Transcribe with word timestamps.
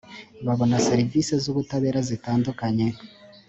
babona 0.45 0.83
serivisi 0.87 1.33
z 1.43 1.45
‘ubutabera 1.51 1.99
zitandukanye 2.09 2.87